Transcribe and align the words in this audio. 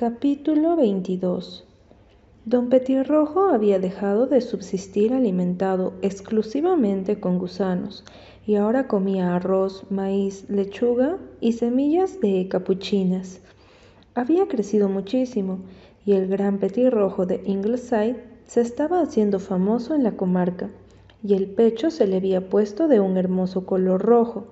Capítulo 0.00 0.76
22 0.76 1.66
Don 2.46 2.70
Petirrojo 2.70 3.50
había 3.50 3.78
dejado 3.78 4.26
de 4.26 4.40
subsistir 4.40 5.12
alimentado 5.12 5.92
exclusivamente 6.00 7.20
con 7.20 7.38
gusanos 7.38 8.06
y 8.46 8.54
ahora 8.54 8.88
comía 8.88 9.36
arroz, 9.36 9.84
maíz, 9.90 10.48
lechuga 10.48 11.18
y 11.42 11.52
semillas 11.52 12.18
de 12.18 12.48
capuchinas. 12.48 13.42
Había 14.14 14.48
crecido 14.48 14.88
muchísimo 14.88 15.58
y 16.06 16.12
el 16.12 16.28
gran 16.28 16.56
petirrojo 16.60 17.26
de 17.26 17.42
Ingleside 17.44 18.24
se 18.46 18.62
estaba 18.62 19.02
haciendo 19.02 19.38
famoso 19.38 19.94
en 19.94 20.04
la 20.04 20.12
comarca 20.12 20.70
y 21.22 21.34
el 21.34 21.46
pecho 21.46 21.90
se 21.90 22.06
le 22.06 22.16
había 22.16 22.48
puesto 22.48 22.88
de 22.88 23.00
un 23.00 23.18
hermoso 23.18 23.66
color 23.66 24.00
rojo. 24.00 24.46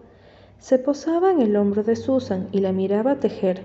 Se 0.58 0.78
posaba 0.78 1.32
en 1.32 1.40
el 1.40 1.56
hombro 1.56 1.84
de 1.84 1.96
Susan 1.96 2.48
y 2.52 2.58
la 2.58 2.72
miraba 2.72 3.18
tejer. 3.18 3.62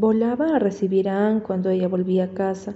Volaba 0.00 0.54
a 0.54 0.58
recibir 0.60 1.08
a 1.08 1.26
Anne 1.26 1.42
cuando 1.42 1.70
ella 1.70 1.88
volvía 1.88 2.26
a 2.26 2.28
casa 2.28 2.74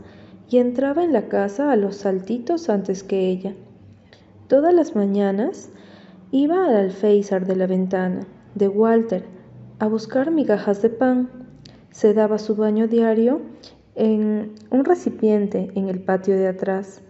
y 0.50 0.58
entraba 0.58 1.04
en 1.04 1.12
la 1.12 1.28
casa 1.28 1.70
a 1.70 1.76
los 1.76 1.94
saltitos 1.94 2.68
antes 2.68 3.04
que 3.04 3.28
ella. 3.28 3.54
Todas 4.48 4.74
las 4.74 4.96
mañanas 4.96 5.70
iba 6.32 6.66
al 6.66 6.74
alféizar 6.74 7.46
de 7.46 7.54
la 7.54 7.68
ventana 7.68 8.26
de 8.56 8.66
Walter 8.66 9.24
a 9.78 9.86
buscar 9.86 10.32
migajas 10.32 10.82
de 10.82 10.90
pan. 10.90 11.30
Se 11.92 12.12
daba 12.12 12.38
su 12.38 12.56
baño 12.56 12.88
diario 12.88 13.40
en 13.94 14.56
un 14.70 14.84
recipiente 14.84 15.70
en 15.76 15.88
el 15.88 16.02
patio 16.02 16.34
de 16.34 16.48
atrás, 16.48 17.02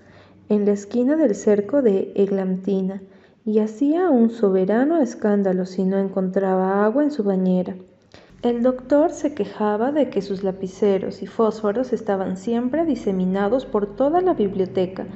en 0.51 0.67
la 0.67 0.73
esquina 0.73 1.17
del 1.17 1.35
cerco 1.35 1.81
de 1.81 2.13
Eglantina 2.17 3.01
y 3.47 3.61
hacía 3.61 4.11
un 4.11 4.29
soberano 4.29 5.01
escándalo 5.01 5.65
si 5.65 5.85
no 5.85 5.97
encontraba 5.97 6.85
agua 6.85 7.03
en 7.03 7.13
su 7.13 7.25
bañera. 7.25 7.77
El 8.43 8.65
doctor 8.65 9.13
se 9.13 9.35
quejaba 9.35 9.93
de 9.93 10.11
que 10.11 10.21
sus 10.21 10.43
lapiceros 10.43 11.23
y 11.23 11.29
fósforos 11.29 11.93
estaban 11.93 12.37
siempre 12.37 12.85
diseminados 12.85 13.67
por 13.67 13.95
toda 13.95 14.21
la 14.21 14.35
biblioteca, 14.35 15.07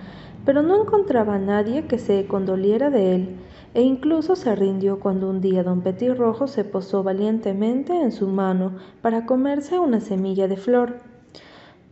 pero 0.45 0.63
no 0.63 0.81
encontraba 0.81 1.35
a 1.35 1.41
nadie 1.41 1.89
que 1.89 1.99
se 1.99 2.29
condoliera 2.29 2.89
de 2.89 3.17
él, 3.17 3.37
e 3.75 3.83
incluso 3.83 4.37
se 4.37 4.55
rindió 4.55 5.01
cuando 5.01 5.29
un 5.29 5.41
día 5.41 5.65
don 5.65 5.81
Petirrojo 5.81 6.47
se 6.47 6.63
posó 6.63 7.03
valientemente 7.03 8.01
en 8.01 8.13
su 8.13 8.29
mano 8.29 8.77
para 9.03 9.27
comerse 9.27 9.81
una 9.81 9.99
semilla 9.99 10.47
de 10.47 10.57
flor. 10.57 11.16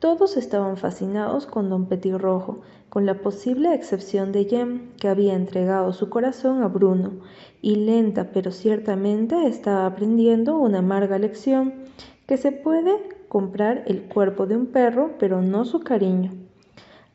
Todos 0.04 0.36
estaban 0.36 0.76
fascinados 0.76 1.46
con 1.46 1.70
don 1.70 1.86
Petirrojo, 1.86 2.60
con 2.90 3.06
la 3.06 3.22
posible 3.22 3.72
excepción 3.72 4.32
de 4.32 4.44
Jem, 4.44 4.90
que 5.00 5.08
había 5.08 5.32
entregado 5.32 5.94
su 5.94 6.10
corazón 6.10 6.62
a 6.62 6.68
Bruno, 6.68 7.12
y 7.62 7.76
lenta 7.76 8.30
pero 8.30 8.50
ciertamente 8.50 9.46
estaba 9.46 9.86
aprendiendo 9.86 10.58
una 10.58 10.80
amarga 10.80 11.18
lección, 11.18 11.72
que 12.26 12.36
se 12.36 12.52
puede 12.52 12.92
comprar 13.28 13.82
el 13.86 14.02
cuerpo 14.02 14.46
de 14.46 14.58
un 14.58 14.66
perro, 14.66 15.12
pero 15.18 15.40
no 15.40 15.64
su 15.64 15.80
cariño. 15.80 16.32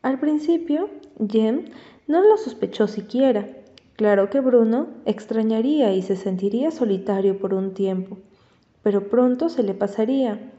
Al 0.02 0.18
principio, 0.18 0.90
Jem 1.24 1.66
no 2.08 2.22
lo 2.22 2.36
sospechó 2.38 2.88
siquiera. 2.88 3.46
Claro 3.94 4.30
que 4.30 4.40
Bruno 4.40 4.88
extrañaría 5.04 5.94
y 5.94 6.02
se 6.02 6.16
sentiría 6.16 6.72
solitario 6.72 7.38
por 7.38 7.54
un 7.54 7.72
tiempo, 7.72 8.18
pero 8.82 9.08
pronto 9.08 9.48
se 9.48 9.62
le 9.62 9.74
pasaría. 9.74 10.54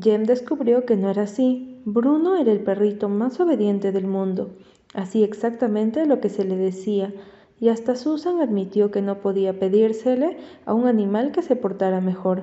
Jem 0.00 0.24
descubrió 0.24 0.84
que 0.86 0.96
no 0.96 1.08
era 1.08 1.22
así. 1.22 1.80
Bruno 1.84 2.36
era 2.36 2.50
el 2.50 2.60
perrito 2.60 3.08
más 3.08 3.38
obediente 3.38 3.92
del 3.92 4.06
mundo, 4.06 4.56
hacía 4.94 5.24
exactamente 5.24 6.04
lo 6.06 6.20
que 6.20 6.30
se 6.30 6.44
le 6.44 6.56
decía, 6.56 7.12
y 7.60 7.68
hasta 7.68 7.94
Susan 7.94 8.40
admitió 8.40 8.90
que 8.90 9.02
no 9.02 9.20
podía 9.20 9.58
pedírsele 9.58 10.38
a 10.66 10.74
un 10.74 10.88
animal 10.88 11.30
que 11.30 11.42
se 11.42 11.54
portara 11.54 12.00
mejor. 12.00 12.42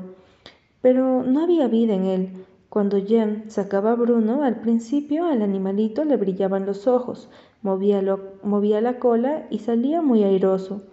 Pero 0.82 1.24
no 1.24 1.44
había 1.44 1.68
vida 1.68 1.94
en 1.94 2.06
él. 2.06 2.46
Cuando 2.70 3.04
Jem 3.04 3.50
sacaba 3.50 3.92
a 3.92 3.96
Bruno, 3.96 4.44
al 4.44 4.62
principio 4.62 5.26
al 5.26 5.42
animalito 5.42 6.06
le 6.06 6.16
brillaban 6.16 6.66
los 6.66 6.88
ojos, 6.88 7.30
movía, 7.62 8.02
movía 8.44 8.80
la 8.80 8.98
cola 8.98 9.48
y 9.50 9.60
salía 9.60 10.02
muy 10.02 10.24
airoso. 10.24 10.84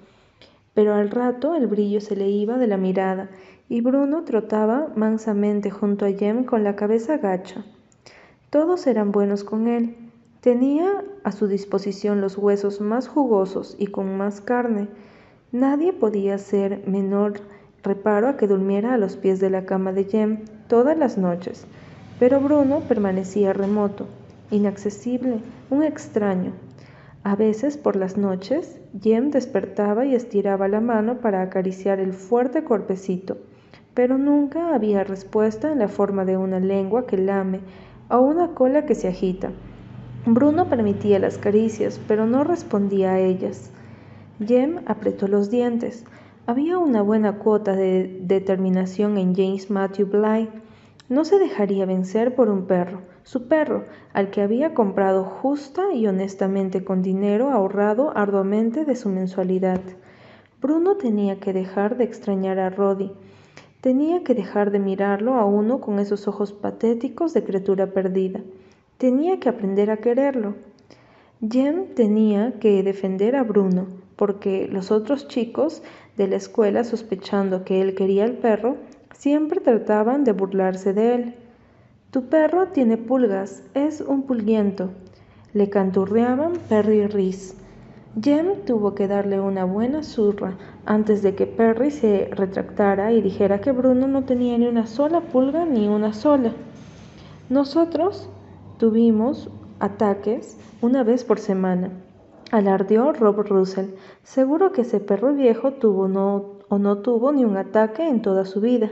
Pero 0.74 0.94
al 0.94 1.10
rato 1.10 1.54
el 1.54 1.68
brillo 1.68 2.00
se 2.00 2.16
le 2.16 2.28
iba 2.28 2.58
de 2.58 2.66
la 2.66 2.76
mirada 2.76 3.30
y 3.70 3.82
Bruno 3.82 4.24
trotaba 4.24 4.88
mansamente 4.96 5.70
junto 5.70 6.06
a 6.06 6.10
Jem 6.10 6.44
con 6.44 6.64
la 6.64 6.74
cabeza 6.74 7.18
gacha. 7.18 7.64
Todos 8.48 8.86
eran 8.86 9.12
buenos 9.12 9.44
con 9.44 9.68
él. 9.68 9.94
Tenía 10.40 11.04
a 11.22 11.32
su 11.32 11.48
disposición 11.48 12.22
los 12.22 12.38
huesos 12.38 12.80
más 12.80 13.08
jugosos 13.08 13.76
y 13.78 13.88
con 13.88 14.16
más 14.16 14.40
carne. 14.40 14.88
Nadie 15.52 15.92
podía 15.92 16.36
hacer 16.36 16.82
menor 16.86 17.40
reparo 17.82 18.28
a 18.28 18.36
que 18.38 18.46
durmiera 18.46 18.94
a 18.94 18.98
los 18.98 19.16
pies 19.16 19.38
de 19.38 19.50
la 19.50 19.66
cama 19.66 19.92
de 19.92 20.04
Jem 20.04 20.44
todas 20.66 20.96
las 20.96 21.18
noches, 21.18 21.66
pero 22.18 22.40
Bruno 22.40 22.80
permanecía 22.88 23.52
remoto, 23.52 24.06
inaccesible, 24.50 25.40
un 25.68 25.82
extraño. 25.82 26.52
A 27.22 27.36
veces 27.36 27.76
por 27.76 27.96
las 27.96 28.16
noches, 28.16 28.80
Jem 28.98 29.30
despertaba 29.30 30.06
y 30.06 30.14
estiraba 30.14 30.68
la 30.68 30.80
mano 30.80 31.18
para 31.18 31.42
acariciar 31.42 32.00
el 32.00 32.14
fuerte 32.14 32.64
cuerpecito 32.64 33.36
pero 33.98 34.16
nunca 34.16 34.76
había 34.76 35.02
respuesta 35.02 35.72
en 35.72 35.80
la 35.80 35.88
forma 35.88 36.24
de 36.24 36.36
una 36.36 36.60
lengua 36.60 37.04
que 37.04 37.16
lame 37.16 37.58
o 38.08 38.20
una 38.20 38.54
cola 38.54 38.86
que 38.86 38.94
se 38.94 39.08
agita. 39.08 39.50
Bruno 40.24 40.68
permitía 40.68 41.18
las 41.18 41.36
caricias, 41.36 42.00
pero 42.06 42.24
no 42.24 42.44
respondía 42.44 43.14
a 43.14 43.18
ellas. 43.18 43.72
Jem 44.38 44.82
apretó 44.86 45.26
los 45.26 45.50
dientes. 45.50 46.04
Había 46.46 46.78
una 46.78 47.02
buena 47.02 47.38
cuota 47.38 47.74
de 47.74 48.20
determinación 48.22 49.18
en 49.18 49.34
James 49.34 49.68
Matthew 49.68 50.06
Bly. 50.06 50.48
No 51.08 51.24
se 51.24 51.40
dejaría 51.40 51.84
vencer 51.84 52.36
por 52.36 52.50
un 52.50 52.66
perro, 52.66 53.00
su 53.24 53.48
perro, 53.48 53.86
al 54.12 54.30
que 54.30 54.42
había 54.42 54.74
comprado 54.74 55.24
justa 55.24 55.92
y 55.92 56.06
honestamente 56.06 56.84
con 56.84 57.02
dinero 57.02 57.50
ahorrado 57.50 58.16
arduamente 58.16 58.84
de 58.84 58.94
su 58.94 59.08
mensualidad. 59.08 59.80
Bruno 60.62 60.94
tenía 60.94 61.40
que 61.40 61.52
dejar 61.52 61.96
de 61.96 62.04
extrañar 62.04 62.60
a 62.60 62.70
Roddy 62.70 63.10
Tenía 63.80 64.24
que 64.24 64.34
dejar 64.34 64.72
de 64.72 64.80
mirarlo 64.80 65.34
a 65.34 65.44
uno 65.44 65.80
con 65.80 66.00
esos 66.00 66.26
ojos 66.26 66.52
patéticos 66.52 67.32
de 67.32 67.44
criatura 67.44 67.92
perdida. 67.92 68.40
Tenía 68.98 69.38
que 69.38 69.48
aprender 69.48 69.92
a 69.92 69.98
quererlo. 69.98 70.56
Jem 71.48 71.94
tenía 71.94 72.58
que 72.58 72.82
defender 72.82 73.36
a 73.36 73.44
Bruno, 73.44 73.86
porque 74.16 74.66
los 74.66 74.90
otros 74.90 75.28
chicos 75.28 75.82
de 76.16 76.26
la 76.26 76.34
escuela, 76.34 76.82
sospechando 76.82 77.64
que 77.64 77.80
él 77.80 77.94
quería 77.94 78.24
al 78.24 78.32
perro, 78.32 78.76
siempre 79.14 79.60
trataban 79.60 80.24
de 80.24 80.32
burlarse 80.32 80.92
de 80.92 81.14
él. 81.14 81.34
Tu 82.10 82.24
perro 82.24 82.68
tiene 82.68 82.96
pulgas, 82.96 83.62
es 83.74 84.00
un 84.00 84.22
pulguiento. 84.22 84.90
Le 85.52 85.70
canturreaban 85.70 86.54
Perry 86.68 87.06
Reese. 87.06 87.54
Jem 88.16 88.64
tuvo 88.64 88.94
que 88.94 89.06
darle 89.06 89.38
una 89.38 89.64
buena 89.64 90.02
zurra 90.02 90.56
antes 90.86 91.22
de 91.22 91.34
que 91.34 91.46
Perry 91.46 91.90
se 91.90 92.30
retractara 92.32 93.12
y 93.12 93.20
dijera 93.20 93.60
que 93.60 93.70
Bruno 93.70 94.08
no 94.08 94.24
tenía 94.24 94.56
ni 94.56 94.66
una 94.66 94.86
sola 94.86 95.20
pulga 95.20 95.66
ni 95.66 95.88
una 95.88 96.12
sola. 96.14 96.52
Nosotros 97.50 98.28
tuvimos 98.78 99.50
ataques 99.78 100.58
una 100.80 101.04
vez 101.04 101.22
por 101.22 101.38
semana. 101.38 101.90
Alardeó 102.50 103.12
Rob 103.12 103.46
Russell. 103.46 103.90
Seguro 104.22 104.72
que 104.72 104.80
ese 104.80 105.00
perro 105.00 105.34
viejo 105.34 105.72
tuvo 105.74 106.08
no, 106.08 106.46
o 106.68 106.78
no 106.78 106.98
tuvo 106.98 107.30
ni 107.32 107.44
un 107.44 107.58
ataque 107.58 108.08
en 108.08 108.22
toda 108.22 108.46
su 108.46 108.60
vida. 108.60 108.90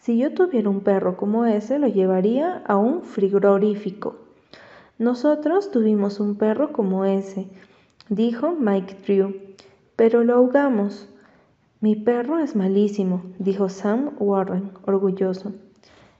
Si 0.00 0.16
yo 0.16 0.32
tuviera 0.32 0.70
un 0.70 0.80
perro 0.80 1.16
como 1.16 1.44
ese, 1.44 1.78
lo 1.78 1.88
llevaría 1.88 2.62
a 2.66 2.76
un 2.76 3.02
frigorífico. 3.02 4.14
Nosotros 4.98 5.72
tuvimos 5.72 6.20
un 6.20 6.36
perro 6.36 6.72
como 6.72 7.04
ese 7.04 7.48
dijo 8.08 8.54
Mike 8.58 8.96
Drew. 9.06 9.34
Pero 9.96 10.24
lo 10.24 10.34
ahogamos. 10.34 11.08
Mi 11.80 11.96
perro 11.96 12.38
es 12.38 12.56
malísimo, 12.56 13.22
dijo 13.38 13.68
Sam 13.68 14.12
Warren, 14.18 14.70
orgulloso. 14.86 15.52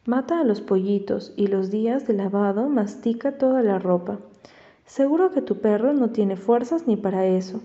Mata 0.06 0.40
a 0.40 0.44
los 0.44 0.60
pollitos 0.60 1.32
y 1.36 1.46
los 1.46 1.70
días 1.70 2.06
de 2.06 2.12
lavado 2.12 2.68
mastica 2.68 3.38
toda 3.38 3.62
la 3.62 3.78
ropa. 3.78 4.18
Seguro 4.84 5.30
que 5.30 5.40
tu 5.40 5.60
perro 5.60 5.94
no 5.94 6.10
tiene 6.10 6.36
fuerzas 6.36 6.86
ni 6.86 6.96
para 6.96 7.26
eso. 7.26 7.62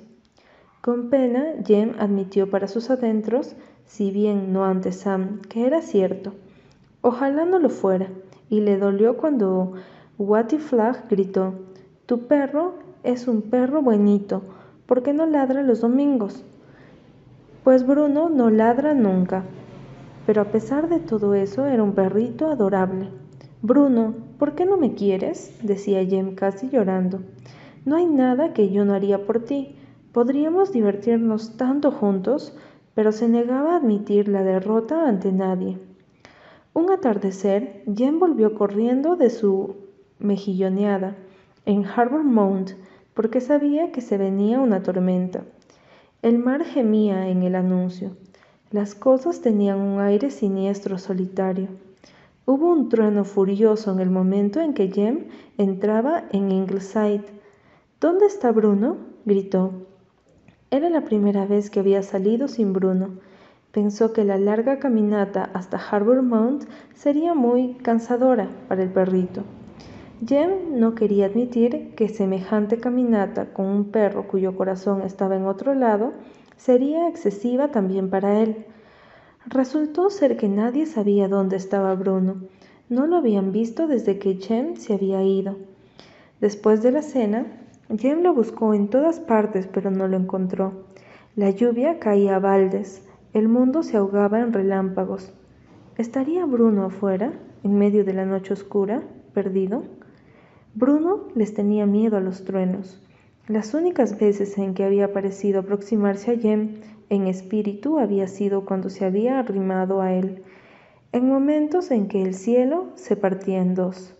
Con 0.82 1.10
pena, 1.10 1.56
Jem 1.66 1.96
admitió 2.00 2.50
para 2.50 2.70
sus 2.70 2.90
adentros, 2.90 3.56
si 3.86 4.12
bien 4.12 4.54
no 4.54 4.64
ante 4.64 4.94
Sam, 4.94 5.42
que 5.42 5.66
era 5.66 5.82
cierto. 5.82 6.34
Ojalá 7.02 7.44
no 7.44 7.60
lo 7.60 7.70
fuera, 7.70 8.08
y 8.50 8.62
le 8.62 8.78
dolió 8.78 9.18
cuando 9.18 9.74
Watty 10.18 10.58
Flag 10.58 11.10
gritó: 11.10 11.54
Tu 12.06 12.28
perro 12.28 12.76
es 13.10 13.28
un 13.28 13.42
perro 13.42 13.82
buenito. 13.82 14.44
¿Por 14.86 15.04
qué 15.04 15.14
no 15.14 15.26
ladra 15.26 15.64
los 15.64 15.82
domingos? 15.82 16.44
Pues 17.64 17.86
Bruno 17.86 18.30
no 18.30 18.50
ladra 18.50 18.94
nunca. 18.94 19.44
Pero 20.26 20.42
a 20.42 20.46
pesar 20.46 20.90
de 20.90 21.00
todo 21.00 21.34
eso, 21.34 21.66
era 21.66 21.84
un 21.84 21.94
perrito 21.94 22.48
adorable. 22.48 23.10
Bruno, 23.62 24.14
¿por 24.38 24.56
qué 24.56 24.66
no 24.66 24.78
me 24.78 24.94
quieres? 24.94 25.58
decía 25.64 26.06
Jem 26.06 26.36
casi 26.36 26.70
llorando. 26.70 27.22
No 27.86 27.96
hay 27.96 28.06
nada 28.06 28.54
que 28.54 28.70
yo 28.70 28.86
no 28.86 28.94
haría 28.94 29.26
por 29.26 29.44
ti. 29.44 29.76
Podríamos 30.12 30.72
divertirnos 30.72 31.58
tanto 31.58 31.92
juntos, 31.92 32.56
pero 32.94 33.12
se 33.12 33.28
negaba 33.28 33.74
a 33.74 33.78
admitir 33.78 34.28
la 34.28 34.44
derrota 34.44 35.08
ante 35.08 35.32
nadie. 35.32 35.78
Un 36.74 36.92
atardecer, 36.92 37.84
Jem 37.94 38.20
volvió 38.20 38.54
corriendo 38.56 39.16
de 39.16 39.30
su 39.30 39.76
mejilloneada 40.20 41.16
en 41.66 41.86
Harbour 41.86 42.24
Mount 42.24 42.72
porque 43.20 43.42
sabía 43.42 43.92
que 43.92 44.00
se 44.00 44.18
venía 44.18 44.62
una 44.62 44.82
tormenta. 44.82 45.44
El 46.22 46.40
mar 46.40 46.64
gemía 46.64 47.28
en 47.28 47.44
el 47.44 47.56
anuncio. 47.56 48.12
Las 48.72 48.96
cosas 48.96 49.42
tenían 49.42 49.82
un 49.82 50.00
aire 50.00 50.32
siniestro 50.32 50.98
solitario. 50.98 51.68
Hubo 52.46 52.72
un 52.72 52.88
trueno 52.88 53.26
furioso 53.26 53.92
en 53.92 54.00
el 54.00 54.10
momento 54.10 54.62
en 54.62 54.74
que 54.74 54.90
Jem 54.90 55.26
entraba 55.58 56.30
en 56.32 56.50
Ingleside. 56.50 57.26
¿Dónde 58.00 58.26
está 58.26 58.54
Bruno? 58.54 58.96
gritó. 59.26 59.74
Era 60.72 60.90
la 60.90 61.02
primera 61.02 61.46
vez 61.46 61.70
que 61.70 61.82
había 61.82 62.04
salido 62.04 62.48
sin 62.48 62.72
Bruno. 62.72 63.10
Pensó 63.74 64.14
que 64.14 64.24
la 64.24 64.38
larga 64.38 64.80
caminata 64.80 65.50
hasta 65.54 65.76
Harbour 65.76 66.22
Mount 66.22 66.70
sería 66.96 67.34
muy 67.34 67.74
cansadora 67.84 68.48
para 68.70 68.82
el 68.82 68.94
perrito. 68.94 69.44
Jem 70.26 70.78
no 70.78 70.96
quería 70.96 71.28
admitir 71.28 71.96
que 71.96 72.10
semejante 72.10 72.78
caminata 72.78 73.54
con 73.54 73.68
un 73.68 73.86
perro 73.86 74.28
cuyo 74.28 74.54
corazón 74.54 75.02
estaba 75.04 75.38
en 75.38 75.46
otro 75.46 75.74
lado 75.74 76.12
sería 76.58 77.08
excesiva 77.08 77.70
también 77.70 78.10
para 78.10 78.42
él. 78.42 78.66
Resultó 79.46 80.10
ser 80.10 80.36
que 80.36 80.50
nadie 80.50 80.88
sabía 80.88 81.30
dónde 81.30 81.56
estaba 81.56 81.96
Bruno. 81.96 82.36
No 82.90 83.08
lo 83.08 83.16
habían 83.16 83.54
visto 83.54 83.88
desde 83.88 84.20
que 84.20 84.36
Jem 84.36 84.76
se 84.76 84.94
había 84.94 85.24
ido. 85.24 85.56
Después 86.42 86.84
de 86.84 86.92
la 86.92 87.02
cena, 87.02 87.46
Jem 87.98 88.22
lo 88.22 88.34
buscó 88.34 88.74
en 88.74 88.90
todas 88.90 89.22
partes, 89.22 89.68
pero 89.68 89.90
no 89.90 90.10
lo 90.10 90.18
encontró. 90.18 90.84
La 91.38 91.50
lluvia 91.50 91.98
caía 92.00 92.36
a 92.36 92.40
baldes. 92.40 93.08
El 93.34 93.48
mundo 93.48 93.84
se 93.84 93.96
ahogaba 93.96 94.42
en 94.42 94.52
relámpagos. 94.52 95.32
¿Estaría 95.98 96.46
Bruno 96.46 96.84
afuera, 96.84 97.32
en 97.64 97.78
medio 97.78 98.04
de 98.04 98.14
la 98.14 98.26
noche 98.26 98.52
oscura, 98.52 99.02
perdido? 99.34 99.84
Bruno 100.80 101.28
les 101.36 101.54
tenía 101.54 101.86
miedo 101.86 102.16
a 102.16 102.22
los 102.22 102.46
truenos. 102.46 103.02
Las 103.50 103.74
únicas 103.74 104.18
veces 104.18 104.58
en 104.58 104.74
que 104.74 104.86
había 104.86 105.12
parecido 105.12 105.60
aproximarse 105.60 106.32
a 106.32 106.38
Jem 106.38 106.80
en 107.10 107.28
espíritu 107.28 108.00
había 108.00 108.28
sido 108.28 108.64
cuando 108.64 108.90
se 108.90 109.04
había 109.04 109.40
arrimado 109.40 110.00
a 110.00 110.14
él, 110.14 110.42
en 111.12 111.28
momentos 111.28 111.92
en 111.92 112.08
que 112.08 112.22
el 112.22 112.34
cielo 112.34 112.86
se 112.96 113.18
partía 113.18 113.60
en 113.60 113.76
dos. 113.76 114.16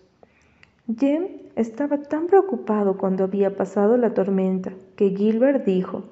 Jem 0.98 1.30
estaba 1.56 2.02
tan 2.02 2.28
preocupado 2.28 2.98
cuando 2.98 3.24
había 3.24 3.56
pasado 3.56 3.96
la 3.96 4.14
tormenta 4.14 4.74
que 4.98 5.12
Gilbert 5.12 5.64
dijo, 5.66 6.10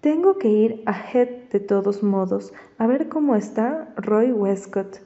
tengo 0.00 0.38
que 0.38 0.48
ir 0.48 0.82
a 0.86 0.92
Head 0.92 1.50
de 1.52 1.60
todos 1.60 2.02
modos 2.02 2.52
a 2.78 2.88
ver 2.88 3.08
cómo 3.08 3.36
está 3.36 3.94
Roy 3.94 4.32
Westcott. 4.32 4.96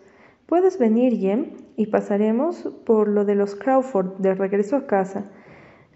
¿Puedes 0.47 0.79
venir, 0.79 1.19
Jem? 1.19 1.62
Y 1.77 1.87
pasaremos 1.87 2.69
por 2.85 3.09
lo 3.09 3.25
de 3.25 3.35
los 3.35 3.55
Crawford 3.55 4.19
de 4.19 4.35
regreso 4.35 4.77
a 4.77 4.87
casa. 4.87 5.31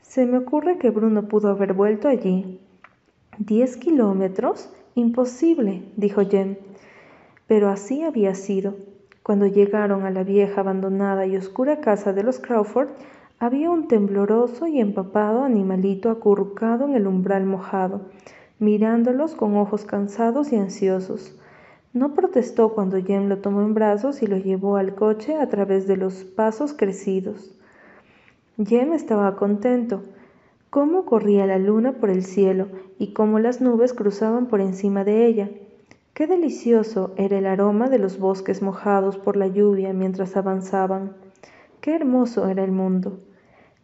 Se 0.03 0.27
me 0.27 0.39
ocurre 0.39 0.79
que 0.79 0.91
Bruno 0.91 1.29
pudo 1.29 1.49
haber 1.51 1.75
vuelto 1.75 2.09
allí. 2.09 2.61
¿Diez 3.39 3.77
kilómetros? 3.77 4.73
Imposible, 4.95 5.93
dijo 5.97 6.23
Jem. 6.23 6.57
Pero 7.47 7.69
así 7.69 8.03
había 8.03 8.35
sido. 8.35 8.77
Cuando 9.23 9.47
llegaron 9.47 10.05
a 10.05 10.11
la 10.11 10.23
vieja, 10.23 10.61
abandonada 10.61 11.27
y 11.27 11.37
oscura 11.37 11.81
casa 11.81 12.13
de 12.13 12.23
los 12.23 12.39
Crawford, 12.39 12.89
había 13.39 13.71
un 13.71 13.89
tembloroso 13.89 14.67
y 14.67 14.81
empapado 14.81 15.45
animalito 15.45 16.11
acurrucado 16.11 16.87
en 16.87 16.95
el 16.95 17.07
umbral 17.07 17.45
mojado, 17.45 18.09
mirándolos 18.59 19.35
con 19.35 19.57
ojos 19.57 19.85
cansados 19.85 20.53
y 20.53 20.57
ansiosos. 20.57 21.39
No 21.97 22.13
protestó 22.13 22.75
cuando 22.75 23.03
Jem 23.03 23.27
lo 23.27 23.39
tomó 23.39 23.63
en 23.63 23.73
brazos 23.73 24.23
y 24.23 24.27
lo 24.27 24.37
llevó 24.37 24.77
al 24.77 24.95
coche 24.95 25.37
a 25.37 25.49
través 25.49 25.87
de 25.87 25.97
los 25.97 26.25
pasos 26.25 26.75
crecidos. 26.75 27.57
Jem 28.63 28.93
estaba 28.93 29.35
contento. 29.37 30.03
Cómo 30.69 31.07
corría 31.07 31.47
la 31.47 31.57
luna 31.57 31.93
por 31.93 32.11
el 32.11 32.23
cielo 32.23 32.67
y 32.99 33.15
cómo 33.15 33.39
las 33.39 33.63
nubes 33.63 33.95
cruzaban 33.95 34.45
por 34.45 34.61
encima 34.61 35.05
de 35.05 35.25
ella. 35.25 35.49
Qué 36.13 36.27
delicioso 36.27 37.15
era 37.17 37.39
el 37.39 37.47
aroma 37.47 37.89
de 37.89 37.99
los 37.99 38.19
bosques 38.19 38.61
mojados 38.61 39.17
por 39.17 39.39
la 39.39 39.47
lluvia 39.47 39.95
mientras 39.95 40.37
avanzaban. 40.37 41.17
Qué 41.81 41.95
hermoso 41.95 42.47
era 42.51 42.63
el 42.63 42.73
mundo. 42.73 43.21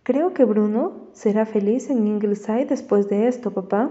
Creo 0.03 0.35
que 0.35 0.45
Bruno 0.45 1.07
será 1.15 1.47
feliz 1.47 1.89
en 1.89 2.07
Ingleside 2.07 2.67
después 2.67 3.09
de 3.09 3.27
esto, 3.27 3.53
papá. 3.53 3.91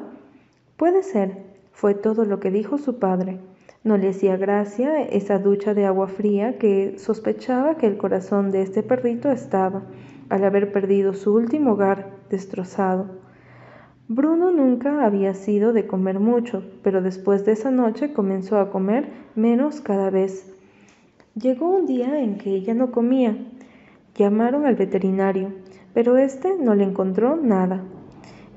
Puede 0.77 1.01
ser, 1.01 1.43
fue 1.71 1.95
todo 1.95 2.23
lo 2.23 2.39
que 2.39 2.51
dijo 2.51 2.77
su 2.77 2.99
padre. 2.99 3.39
No 3.83 3.97
le 3.97 4.09
hacía 4.09 4.37
gracia 4.37 5.01
esa 5.01 5.39
ducha 5.39 5.73
de 5.73 5.85
agua 5.85 6.07
fría 6.07 6.59
que 6.59 6.99
sospechaba 6.99 7.77
que 7.77 7.87
el 7.87 7.97
corazón 7.97 8.51
de 8.51 8.61
este 8.61 8.83
perrito 8.83 9.31
estaba 9.31 9.81
al 10.29 10.43
haber 10.43 10.71
perdido 10.71 11.13
su 11.13 11.33
último 11.33 11.71
hogar 11.71 12.11
destrozado. 12.29 13.07
Bruno 14.07 14.51
nunca 14.51 15.03
había 15.03 15.33
sido 15.33 15.73
de 15.73 15.87
comer 15.87 16.19
mucho, 16.19 16.63
pero 16.83 17.01
después 17.01 17.43
de 17.43 17.53
esa 17.53 17.71
noche 17.71 18.13
comenzó 18.13 18.59
a 18.59 18.69
comer 18.69 19.09
menos 19.35 19.81
cada 19.81 20.11
vez. 20.11 20.53
Llegó 21.33 21.69
un 21.69 21.87
día 21.87 22.19
en 22.19 22.37
que 22.37 22.51
ella 22.51 22.75
no 22.75 22.91
comía. 22.91 23.35
Llamaron 24.15 24.65
al 24.65 24.75
veterinario, 24.75 25.53
pero 25.93 26.17
éste 26.17 26.55
no 26.59 26.75
le 26.75 26.83
encontró 26.83 27.35
nada. 27.35 27.81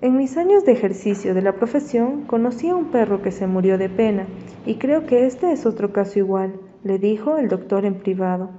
En 0.00 0.16
mis 0.18 0.36
años 0.36 0.66
de 0.66 0.72
ejercicio 0.72 1.32
de 1.32 1.40
la 1.40 1.52
profesión 1.52 2.22
conocí 2.26 2.68
a 2.68 2.76
un 2.76 2.90
perro 2.90 3.22
que 3.22 3.30
se 3.30 3.46
murió 3.46 3.78
de 3.78 3.88
pena, 3.88 4.26
y 4.66 4.76
creo 4.76 5.06
que 5.06 5.26
este 5.26 5.52
es 5.52 5.66
otro 5.66 5.92
caso 5.92 6.18
igual, 6.18 6.54
le 6.82 6.98
dijo 6.98 7.36
el 7.36 7.48
doctor 7.48 7.84
en 7.84 7.94
privado. 7.94 8.50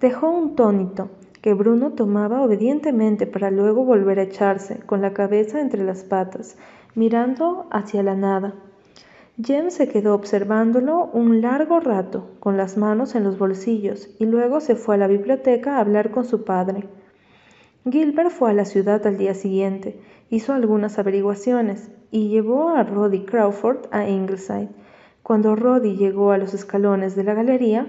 Dejó 0.00 0.30
un 0.30 0.54
tónito, 0.54 1.10
que 1.40 1.54
Bruno 1.54 1.92
tomaba 1.92 2.42
obedientemente 2.42 3.26
para 3.26 3.50
luego 3.50 3.84
volver 3.84 4.18
a 4.18 4.24
echarse, 4.24 4.80
con 4.80 5.00
la 5.00 5.12
cabeza 5.12 5.60
entre 5.60 5.84
las 5.84 6.02
patas, 6.02 6.56
mirando 6.94 7.66
hacia 7.70 8.02
la 8.02 8.16
nada. 8.16 8.54
Jem 9.40 9.70
se 9.70 9.88
quedó 9.88 10.14
observándolo 10.14 11.10
un 11.12 11.40
largo 11.40 11.78
rato, 11.78 12.30
con 12.40 12.56
las 12.56 12.76
manos 12.76 13.14
en 13.14 13.24
los 13.24 13.38
bolsillos, 13.38 14.08
y 14.18 14.26
luego 14.26 14.60
se 14.60 14.76
fue 14.76 14.96
a 14.96 14.98
la 14.98 15.06
biblioteca 15.06 15.76
a 15.76 15.80
hablar 15.80 16.10
con 16.10 16.24
su 16.24 16.44
padre. 16.44 16.88
Gilbert 17.88 18.30
fue 18.30 18.50
a 18.50 18.54
la 18.54 18.64
ciudad 18.64 19.06
al 19.06 19.16
día 19.16 19.34
siguiente, 19.34 20.00
hizo 20.30 20.52
algunas 20.52 20.98
averiguaciones 20.98 21.90
y 22.10 22.28
llevó 22.28 22.70
a 22.70 22.82
Roddy 22.82 23.24
Crawford 23.24 23.86
a 23.90 24.08
Ingleside. 24.08 24.68
Cuando 25.22 25.56
Roddy 25.56 25.96
llegó 25.96 26.32
a 26.32 26.38
los 26.38 26.54
escalones 26.54 27.16
de 27.16 27.24
la 27.24 27.34
galería, 27.34 27.86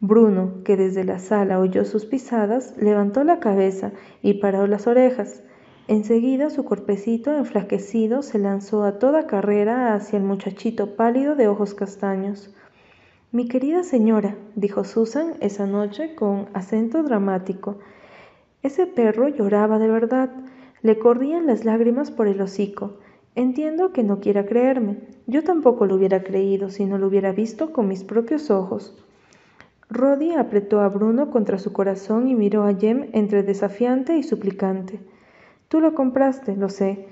Bruno, 0.00 0.62
que 0.64 0.76
desde 0.76 1.04
la 1.04 1.18
sala 1.18 1.58
oyó 1.58 1.84
sus 1.84 2.06
pisadas, 2.06 2.74
levantó 2.76 3.24
la 3.24 3.40
cabeza 3.40 3.92
y 4.22 4.34
paró 4.34 4.66
las 4.66 4.86
orejas. 4.86 5.42
Enseguida 5.88 6.50
su 6.50 6.64
cuerpecito 6.64 7.34
enflaquecido 7.36 8.22
se 8.22 8.38
lanzó 8.38 8.84
a 8.84 8.98
toda 8.98 9.26
carrera 9.26 9.94
hacia 9.94 10.18
el 10.18 10.22
muchachito 10.22 10.96
pálido 10.96 11.34
de 11.34 11.48
ojos 11.48 11.74
castaños. 11.74 12.54
Mi 13.32 13.48
querida 13.48 13.82
señora, 13.82 14.36
dijo 14.54 14.84
Susan 14.84 15.34
esa 15.40 15.66
noche 15.66 16.14
con 16.14 16.48
acento 16.54 17.02
dramático, 17.02 17.78
ese 18.62 18.86
perro 18.86 19.28
lloraba 19.28 19.78
de 19.78 19.88
verdad, 19.88 20.30
le 20.82 20.98
corrían 20.98 21.46
las 21.46 21.64
lágrimas 21.64 22.10
por 22.10 22.26
el 22.26 22.40
hocico. 22.40 22.98
Entiendo 23.38 23.92
que 23.92 24.02
no 24.02 24.18
quiera 24.18 24.46
creerme. 24.46 24.96
Yo 25.28 25.44
tampoco 25.44 25.86
lo 25.86 25.94
hubiera 25.94 26.24
creído 26.24 26.70
si 26.70 26.86
no 26.86 26.98
lo 26.98 27.06
hubiera 27.06 27.30
visto 27.30 27.72
con 27.72 27.86
mis 27.86 28.02
propios 28.02 28.50
ojos. 28.50 29.00
Roddy 29.88 30.32
apretó 30.32 30.80
a 30.80 30.88
Bruno 30.88 31.30
contra 31.30 31.60
su 31.60 31.72
corazón 31.72 32.26
y 32.26 32.34
miró 32.34 32.64
a 32.64 32.74
Jem 32.74 33.10
entre 33.12 33.44
desafiante 33.44 34.16
y 34.16 34.24
suplicante. 34.24 34.98
Tú 35.68 35.80
lo 35.80 35.94
compraste, 35.94 36.56
lo 36.56 36.68
sé, 36.68 37.06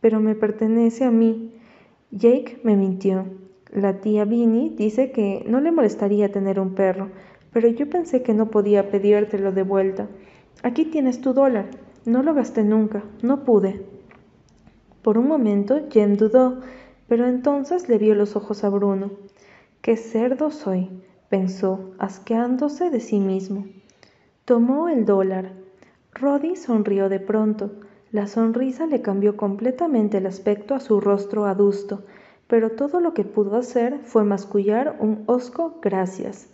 pero 0.00 0.20
me 0.20 0.36
pertenece 0.36 1.02
a 1.02 1.10
mí. 1.10 1.52
Jake 2.12 2.60
me 2.62 2.76
mintió. 2.76 3.24
La 3.72 4.00
tía 4.00 4.24
Vinnie 4.24 4.76
dice 4.76 5.10
que 5.10 5.44
no 5.48 5.60
le 5.60 5.72
molestaría 5.72 6.30
tener 6.30 6.60
un 6.60 6.76
perro, 6.76 7.08
pero 7.52 7.66
yo 7.66 7.90
pensé 7.90 8.22
que 8.22 8.34
no 8.34 8.52
podía 8.52 8.88
pedírtelo 8.88 9.50
de 9.50 9.64
vuelta. 9.64 10.06
Aquí 10.62 10.84
tienes 10.84 11.20
tu 11.20 11.32
dólar. 11.32 11.66
No 12.04 12.22
lo 12.22 12.34
gasté 12.34 12.62
nunca, 12.62 13.02
no 13.20 13.42
pude. 13.42 13.91
Por 15.02 15.18
un 15.18 15.28
momento 15.28 15.80
Jem 15.90 16.16
dudó, 16.16 16.60
pero 17.08 17.26
entonces 17.26 17.88
le 17.88 17.98
vio 17.98 18.14
los 18.14 18.36
ojos 18.36 18.64
a 18.64 18.68
Bruno. 18.68 19.10
Qué 19.80 19.96
cerdo 19.96 20.50
soy 20.50 20.88
pensó, 21.32 21.94
asqueándose 21.96 22.90
de 22.90 23.00
sí 23.00 23.18
mismo. 23.18 23.64
Tomó 24.44 24.90
el 24.90 25.06
dólar. 25.06 25.52
Roddy 26.12 26.56
sonrió 26.56 27.08
de 27.08 27.20
pronto. 27.20 27.70
La 28.10 28.26
sonrisa 28.26 28.86
le 28.86 29.00
cambió 29.00 29.34
completamente 29.38 30.18
el 30.18 30.26
aspecto 30.26 30.74
a 30.74 30.80
su 30.80 31.00
rostro 31.00 31.46
adusto, 31.46 32.02
pero 32.48 32.72
todo 32.72 33.00
lo 33.00 33.14
que 33.14 33.24
pudo 33.24 33.56
hacer 33.56 34.00
fue 34.04 34.24
mascullar 34.24 34.98
un 35.00 35.22
hosco 35.24 35.78
gracias. 35.80 36.50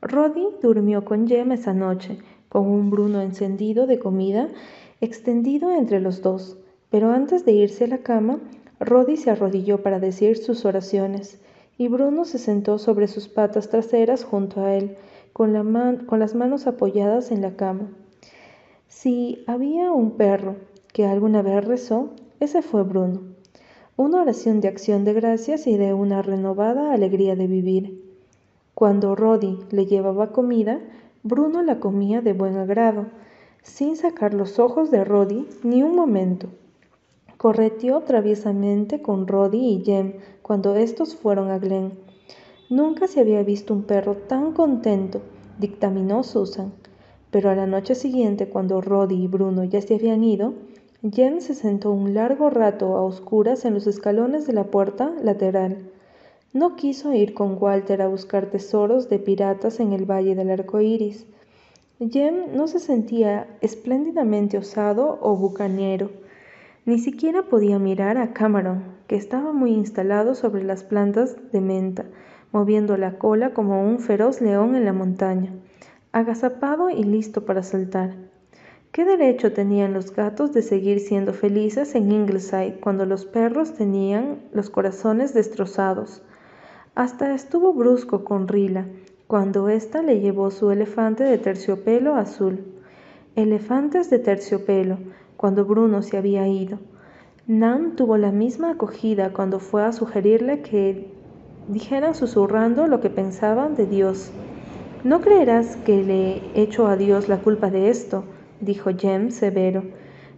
Roddy 0.00 0.50
durmió 0.62 1.04
con 1.04 1.26
Jem 1.26 1.50
esa 1.50 1.74
noche, 1.74 2.18
con 2.48 2.68
un 2.68 2.90
bruno 2.90 3.20
encendido 3.20 3.88
de 3.88 3.98
comida 3.98 4.50
extendido 5.00 5.72
entre 5.72 6.00
los 6.00 6.22
dos, 6.22 6.58
pero 6.90 7.10
antes 7.10 7.44
de 7.44 7.52
irse 7.52 7.84
a 7.84 7.88
la 7.88 7.98
cama, 7.98 8.40
Roddy 8.78 9.16
se 9.16 9.30
arrodilló 9.30 9.82
para 9.82 9.98
decir 9.98 10.36
sus 10.36 10.64
oraciones 10.64 11.40
y 11.78 11.88
Bruno 11.88 12.24
se 12.24 12.38
sentó 12.38 12.78
sobre 12.78 13.08
sus 13.08 13.28
patas 13.28 13.68
traseras 13.68 14.24
junto 14.24 14.64
a 14.64 14.74
él, 14.74 14.96
con, 15.32 15.52
las 15.52 16.34
manos 16.34 16.66
apoyadas 16.66 17.30
en 17.30 17.42
la 17.42 17.56
cama. 17.56 17.90
Si 18.88 19.44
había 19.46 19.92
un 19.92 20.12
perro 20.12 20.56
que 20.92 21.06
alguna 21.06 21.42
vez 21.42 21.64
rezó, 21.64 22.10
ese 22.40 22.62
fue 22.62 22.82
Bruno. 22.82 23.20
Una 23.96 24.22
oración 24.22 24.60
de 24.60 24.68
acción 24.68 25.04
de 25.04 25.12
gracias 25.12 25.66
y 25.66 25.76
de 25.76 25.92
una 25.92 26.22
renovada 26.22 26.92
alegría 26.92 27.36
de 27.36 27.46
vivir. 27.46 28.02
Cuando 28.74 29.14
Roddy 29.14 29.58
le 29.70 29.86
llevaba 29.86 30.32
comida, 30.32 30.80
Bruno 31.22 31.62
la 31.62 31.80
comía 31.80 32.22
de 32.22 32.32
buen 32.32 32.56
agrado, 32.56 33.06
sin 33.62 33.96
sacar 33.96 34.32
los 34.32 34.58
ojos 34.58 34.90
de 34.90 35.04
Roddy 35.04 35.46
ni 35.62 35.82
un 35.82 35.94
momento. 35.94 36.48
Correteó 37.36 38.00
traviesamente 38.00 39.02
con 39.02 39.26
Roddy 39.26 39.58
y 39.58 39.84
Jem 39.84 40.14
cuando 40.40 40.74
estos 40.74 41.14
fueron 41.14 41.50
a 41.50 41.58
Glen. 41.58 41.92
Nunca 42.70 43.08
se 43.08 43.20
había 43.20 43.42
visto 43.42 43.74
un 43.74 43.82
perro 43.82 44.16
tan 44.16 44.52
contento, 44.52 45.20
dictaminó 45.58 46.22
Susan. 46.22 46.72
Pero 47.30 47.50
a 47.50 47.54
la 47.54 47.66
noche 47.66 47.94
siguiente, 47.94 48.48
cuando 48.48 48.80
Roddy 48.80 49.24
y 49.24 49.28
Bruno 49.28 49.64
ya 49.64 49.82
se 49.82 49.96
habían 49.96 50.24
ido, 50.24 50.54
Jem 51.02 51.40
se 51.40 51.54
sentó 51.54 51.90
un 51.90 52.14
largo 52.14 52.48
rato 52.48 52.96
a 52.96 53.04
oscuras 53.04 53.66
en 53.66 53.74
los 53.74 53.86
escalones 53.86 54.46
de 54.46 54.54
la 54.54 54.64
puerta 54.64 55.12
lateral. 55.22 55.90
No 56.54 56.74
quiso 56.74 57.12
ir 57.12 57.34
con 57.34 57.58
Walter 57.60 58.00
a 58.00 58.08
buscar 58.08 58.46
tesoros 58.46 59.10
de 59.10 59.18
piratas 59.18 59.78
en 59.78 59.92
el 59.92 60.10
Valle 60.10 60.34
del 60.34 60.48
Arco 60.48 60.80
Iris. 60.80 61.26
Jem 62.00 62.54
no 62.54 62.66
se 62.66 62.78
sentía 62.78 63.46
espléndidamente 63.60 64.56
osado 64.56 65.18
o 65.20 65.36
bucanero 65.36 66.24
ni 66.86 67.00
siquiera 67.00 67.42
podía 67.42 67.80
mirar 67.80 68.16
a 68.16 68.32
Cameron, 68.32 68.84
que 69.08 69.16
estaba 69.16 69.52
muy 69.52 69.72
instalado 69.72 70.36
sobre 70.36 70.62
las 70.62 70.84
plantas 70.84 71.36
de 71.50 71.60
menta, 71.60 72.04
moviendo 72.52 72.96
la 72.96 73.18
cola 73.18 73.52
como 73.52 73.82
un 73.82 73.98
feroz 73.98 74.40
león 74.40 74.76
en 74.76 74.84
la 74.84 74.92
montaña, 74.92 75.52
agazapado 76.12 76.88
y 76.88 77.02
listo 77.02 77.44
para 77.44 77.64
saltar. 77.64 78.14
¿Qué 78.92 79.04
derecho 79.04 79.52
tenían 79.52 79.92
los 79.92 80.14
gatos 80.14 80.52
de 80.52 80.62
seguir 80.62 81.00
siendo 81.00 81.34
felices 81.34 81.96
en 81.96 82.12
Ingleside 82.12 82.78
cuando 82.80 83.04
los 83.04 83.26
perros 83.26 83.74
tenían 83.74 84.38
los 84.52 84.70
corazones 84.70 85.34
destrozados? 85.34 86.22
Hasta 86.94 87.34
estuvo 87.34 87.74
brusco 87.74 88.24
con 88.24 88.46
Rila 88.46 88.86
cuando 89.26 89.68
ésta 89.68 90.02
le 90.02 90.20
llevó 90.20 90.52
su 90.52 90.70
elefante 90.70 91.24
de 91.24 91.36
terciopelo 91.36 92.14
azul. 92.14 92.64
Elefantes 93.34 94.08
de 94.08 94.20
terciopelo, 94.20 94.98
cuando 95.36 95.64
Bruno 95.64 96.02
se 96.02 96.16
había 96.16 96.46
ido. 96.48 96.78
Nan 97.46 97.96
tuvo 97.96 98.16
la 98.16 98.32
misma 98.32 98.72
acogida 98.72 99.32
cuando 99.32 99.60
fue 99.60 99.84
a 99.84 99.92
sugerirle 99.92 100.62
que 100.62 101.14
dijeran 101.68 102.14
susurrando 102.14 102.86
lo 102.86 103.00
que 103.00 103.10
pensaban 103.10 103.74
de 103.74 103.86
Dios. 103.86 104.32
No 105.04 105.20
creerás 105.20 105.76
que 105.76 106.02
le 106.02 106.42
echo 106.60 106.88
a 106.88 106.96
Dios 106.96 107.28
la 107.28 107.38
culpa 107.38 107.70
de 107.70 107.88
esto, 107.90 108.24
dijo 108.60 108.90
Jem 108.96 109.30
severo. 109.30 109.84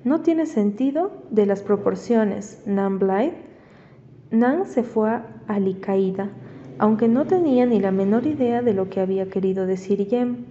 No 0.05 0.21
tiene 0.21 0.47
sentido 0.47 1.11
de 1.31 1.47
las 1.47 1.63
proporciones, 1.63 2.63
Nan 2.67 2.99
Blythe. 2.99 3.37
Nan 4.31 4.67
se 4.67 4.83
fue 4.83 5.21
alicaída, 5.47 6.31
aunque 6.79 7.09
no 7.09 7.25
tenía 7.25 7.65
ni 7.65 7.81
la 7.81 7.91
menor 7.91 8.27
idea 8.27 8.61
de 8.61 8.75
lo 8.75 8.91
que 8.91 9.01
había 9.01 9.31
querido 9.31 9.67
decir 9.67 10.07
Jem 10.07 10.45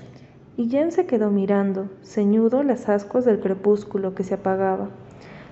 y 0.57 0.69
Jen 0.69 0.91
se 0.91 1.05
quedó 1.05 1.29
mirando, 1.29 1.87
ceñudo, 2.03 2.63
las 2.63 2.89
ascuas 2.89 3.25
del 3.25 3.39
crepúsculo 3.39 4.15
que 4.15 4.23
se 4.23 4.33
apagaba. 4.33 4.89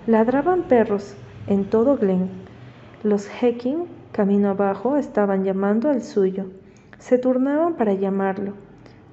Ladraban 0.07 0.63
perros 0.63 1.15
en 1.47 1.69
todo 1.69 1.95
Glen. 1.97 2.29
Los 3.03 3.27
Hecking, 3.27 3.85
camino 4.11 4.49
abajo, 4.49 4.97
estaban 4.97 5.43
llamando 5.43 5.89
al 5.89 6.01
suyo. 6.01 6.47
Se 6.97 7.19
turnaban 7.19 7.75
para 7.75 7.93
llamarlo. 7.93 8.53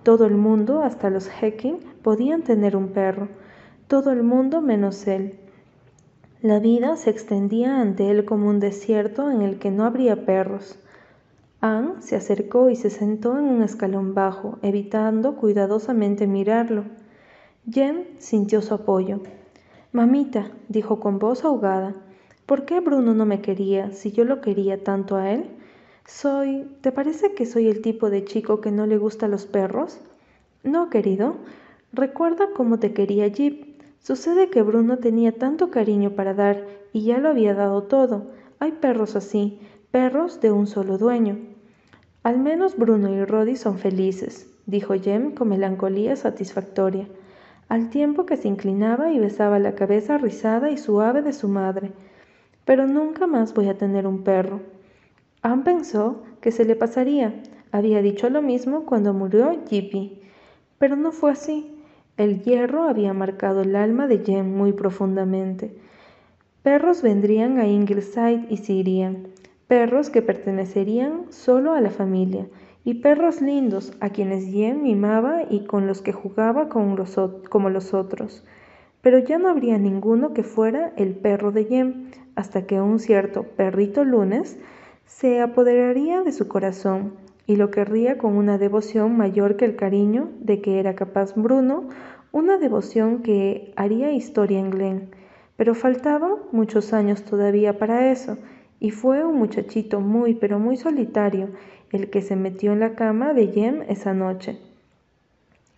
Todo 0.03 0.25
el 0.25 0.35
mundo, 0.35 0.83
hasta 0.83 1.11
los 1.11 1.29
Hecking, 1.29 1.79
podían 2.03 2.43
tener 2.43 2.75
un 2.75 2.89
perro. 2.89 3.29
Todo 3.87 4.13
el 4.13 4.23
mundo 4.23 4.63
menos 4.63 5.07
él. 5.07 5.35
La 6.41 6.59
vida 6.59 6.97
se 6.97 7.11
extendía 7.11 7.81
ante 7.81 8.11
él 8.11 8.25
como 8.25 8.49
un 8.49 8.61
desierto 8.61 9.31
en 9.31 9.43
el 9.43 9.59
que 9.59 9.71
no 9.71 9.85
habría 9.85 10.25
perros. 10.25 10.79
Anne 11.65 12.03
se 12.03 12.17
acercó 12.17 12.71
y 12.71 12.75
se 12.75 12.91
sentó 12.91 13.39
en 13.39 13.45
un 13.45 13.63
escalón 13.63 14.15
bajo, 14.15 14.59
evitando 14.63 15.37
cuidadosamente 15.37 16.27
mirarlo. 16.27 16.87
Jem 17.71 18.03
sintió 18.19 18.63
su 18.63 18.75
apoyo. 18.75 19.21
Mamita, 19.93 20.51
dijo 20.69 20.99
con 20.99 21.21
voz 21.21 21.45
ahogada, 21.45 21.95
¿por 22.47 22.65
qué 22.65 22.81
Bruno 22.81 23.15
no 23.15 23.27
me 23.27 23.41
quería 23.41 23.93
si 23.93 24.11
yo 24.11 24.25
lo 24.25 24.41
quería 24.41 24.83
tanto 24.83 25.15
a 25.15 25.31
él? 25.31 25.51
Soy. 26.05 26.69
¿Te 26.81 26.91
parece 26.91 27.33
que 27.35 27.47
soy 27.47 27.69
el 27.69 27.81
tipo 27.81 28.11
de 28.11 28.25
chico 28.25 28.61
que 28.61 28.73
no 28.73 28.87
le 28.87 28.99
gusta 28.99 29.27
a 29.27 29.29
los 29.29 29.47
perros? 29.47 30.01
No, 30.65 30.91
querido. 30.91 31.37
Recuerda 31.93 32.49
cómo 32.57 32.81
te 32.81 32.93
quería 32.93 33.29
Jeep. 33.29 33.81
Sucede 34.01 34.51
que 34.51 34.63
Bruno 34.63 34.99
tenía 34.99 35.39
tanto 35.39 35.71
cariño 35.71 36.17
para 36.17 36.35
dar 36.35 36.67
y 36.93 37.05
ya 37.05 37.19
lo 37.19 37.29
había 37.29 37.55
dado 37.55 37.85
todo. 37.85 38.33
Hay 38.59 38.73
perros 38.73 39.15
así, 39.15 39.61
perros 39.93 40.41
de 40.41 40.51
un 40.51 40.67
solo 40.67 40.99
dueño. 40.99 41.52
Al 42.23 42.39
menos 42.39 42.77
Bruno 42.77 43.13
y 43.13 43.25
Roddy 43.25 43.57
son 43.57 43.79
felices, 43.79 44.49
dijo 44.67 44.95
Jem 44.95 45.35
con 45.35 45.49
melancolía 45.49 46.15
satisfactoria, 46.15 47.09
al 47.69 47.91
tiempo 47.91 48.27
que 48.27 48.37
se 48.37 48.47
inclinaba 48.47 49.11
y 49.11 49.19
besaba 49.19 49.59
la 49.59 49.75
cabeza 49.75 50.19
rizada 50.19 50.71
y 50.71 50.79
suave 50.79 51.23
de 51.23 51.33
su 51.33 51.49
madre. 51.49 51.91
Pero 52.65 52.87
nunca 52.87 53.27
más 53.27 53.55
voy 53.55 53.69
a 53.69 53.77
tener 53.77 54.07
un 54.07 54.23
perro. 54.23 54.61
Anne 55.43 55.65
pensó 55.65 56.23
que 56.41 56.53
se 56.53 56.65
le 56.65 56.77
pasaría. 56.77 57.43
Había 57.73 58.03
dicho 58.03 58.31
lo 58.31 58.41
mismo 58.41 58.87
cuando 58.87 59.13
murió 59.13 59.59
Jippy. 59.69 60.21
Pero 60.79 60.95
no 60.95 61.11
fue 61.11 61.33
así. 61.33 61.77
El 62.17 62.43
hierro 62.43 62.85
había 62.85 63.13
marcado 63.15 63.63
el 63.63 63.75
alma 63.75 64.07
de 64.07 64.19
Jem 64.19 64.55
muy 64.55 64.73
profundamente. 64.73 65.75
Perros 66.63 67.03
vendrían 67.03 67.59
a 67.59 67.67
Ingleside 67.67 68.47
y 68.49 68.59
se 68.59 68.75
irían 68.75 69.27
perros 69.73 70.11
que 70.11 70.21
pertenecerían 70.21 71.33
solo 71.33 71.73
a 71.73 71.81
la 71.81 71.89
familia, 71.89 72.47
y 72.85 73.01
perros 73.01 73.41
lindos 73.41 73.95
a 74.01 74.11
quienes 74.11 74.45
Jem 74.45 74.83
mimaba 74.83 75.45
y 75.49 75.65
con 75.65 75.87
los 75.87 76.03
que 76.03 76.13
jugaba 76.13 76.69
como 76.69 77.71
los 77.71 77.95
otros. 77.95 78.45
Pero 79.01 79.19
ya 79.21 79.39
no 79.39 79.49
habría 79.49 79.79
ninguno 79.79 80.35
que 80.35 80.43
fuera 80.43 80.93
el 80.99 81.15
perro 81.15 81.53
de 81.53 81.65
Jem, 81.65 82.11
hasta 82.35 82.67
que 82.67 82.83
un 82.83 82.99
cierto 82.99 83.45
perrito 83.45 84.05
lunes 84.05 84.59
se 85.07 85.41
apoderaría 85.41 86.21
de 86.21 86.33
su 86.33 86.49
corazón 86.49 87.15
y 87.47 87.57
lo 87.57 87.71
querría 87.71 88.19
con 88.19 88.37
una 88.37 88.59
devoción 88.59 89.17
mayor 89.17 89.57
que 89.57 89.65
el 89.65 89.77
cariño 89.77 90.29
de 90.41 90.61
que 90.61 90.81
era 90.81 90.95
capaz 90.95 91.33
Bruno, 91.35 91.89
una 92.31 92.59
devoción 92.59 93.23
que 93.23 93.73
haría 93.77 94.13
historia 94.13 94.59
en 94.59 94.69
Glen. 94.69 95.09
Pero 95.57 95.75
faltaban 95.75 96.35
muchos 96.51 96.93
años 96.93 97.23
todavía 97.23 97.79
para 97.79 98.13
eso, 98.13 98.37
y 98.83 98.91
fue 98.91 99.25
un 99.25 99.37
muchachito 99.37 100.01
muy 100.01 100.35
pero 100.35 100.59
muy 100.59 100.77
solitario 100.77 101.51
el 101.93 102.11
que 102.11 102.21
se 102.21 102.35
metió 102.35 102.73
en 102.73 102.81
la 102.81 102.97
cama 102.97 103.33
de 103.33 103.47
Jem 103.47 103.83
esa 103.83 104.13
noche. 104.13 104.59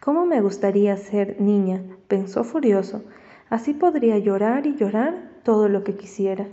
¿Cómo 0.03 0.25
me 0.25 0.41
gustaría 0.41 0.97
ser 0.97 1.39
niña? 1.39 1.83
pensó 2.09 2.45
furioso. 2.45 3.05
Así 3.51 3.75
podría 3.75 4.17
llorar 4.17 4.67
y 4.67 4.77
llorar 4.77 5.29
todo 5.43 5.69
lo 5.69 5.85
que 5.85 5.97
quisiera. 5.97 6.49